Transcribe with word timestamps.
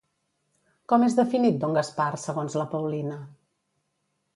Com 0.93 1.05
és 1.09 1.19
definit 1.21 1.61
don 1.65 1.79
Gaspar 1.81 2.11
segons 2.25 2.59
la 2.63 2.69
Paulina? 2.77 3.23